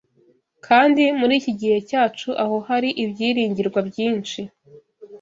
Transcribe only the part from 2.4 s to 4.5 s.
aho hari ibyiringirwa byinshi